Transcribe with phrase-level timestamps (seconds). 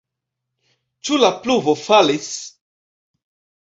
[1.09, 2.35] Ĉu la pluvo falis?